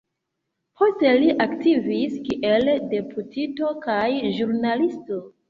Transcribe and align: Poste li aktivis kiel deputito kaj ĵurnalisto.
Poste 0.81 1.11
li 1.23 1.27
aktivis 1.45 2.15
kiel 2.31 2.73
deputito 2.95 3.71
kaj 3.85 4.09
ĵurnalisto. 4.41 5.23